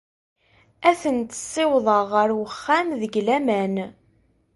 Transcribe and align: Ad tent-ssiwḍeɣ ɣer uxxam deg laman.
Ad 0.89 0.95
tent-ssiwḍeɣ 1.01 2.01
ɣer 2.13 2.29
uxxam 2.45 2.87
deg 3.01 3.13
laman. 3.25 3.75